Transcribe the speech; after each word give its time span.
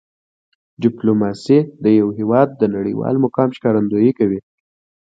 ډیپلوماسي 0.83 1.57
د 1.83 1.85
یو 1.99 2.07
هېواد 2.19 2.49
د 2.61 2.63
نړیوال 2.75 3.15
مقام 3.25 3.49
ښکارندویي 3.57 4.11
کوي. 4.19 4.39